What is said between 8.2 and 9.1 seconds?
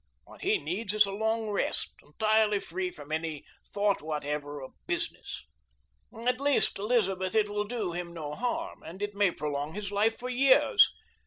harm, and